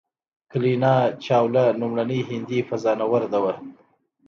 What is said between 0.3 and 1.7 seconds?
کلپنا چاوله